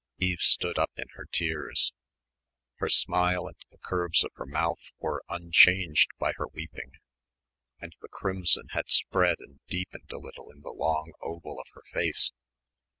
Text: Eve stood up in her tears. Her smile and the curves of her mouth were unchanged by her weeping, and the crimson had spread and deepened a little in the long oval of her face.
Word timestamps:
Eve 0.17 0.39
stood 0.41 0.79
up 0.79 0.89
in 0.97 1.05
her 1.13 1.25
tears. 1.25 1.93
Her 2.77 2.89
smile 2.89 3.45
and 3.45 3.55
the 3.69 3.77
curves 3.77 4.23
of 4.23 4.31
her 4.33 4.47
mouth 4.47 4.81
were 4.97 5.21
unchanged 5.29 6.09
by 6.17 6.33
her 6.37 6.47
weeping, 6.47 6.93
and 7.79 7.95
the 8.01 8.07
crimson 8.09 8.69
had 8.71 8.89
spread 8.89 9.35
and 9.37 9.59
deepened 9.67 10.11
a 10.11 10.17
little 10.17 10.49
in 10.49 10.61
the 10.61 10.73
long 10.73 11.13
oval 11.21 11.59
of 11.59 11.67
her 11.75 11.83
face. 11.93 12.31